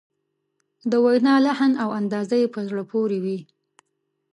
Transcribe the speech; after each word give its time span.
د 0.89 0.91
وینا 1.05 1.35
لحن 1.45 1.71
او 1.83 1.89
انداز 1.99 2.29
یې 2.39 2.51
په 2.53 2.59
زړه 2.67 2.83
پورې 2.91 3.17
وي. 3.23 3.39